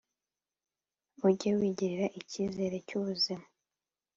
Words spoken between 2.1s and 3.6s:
ikizere cyubuzima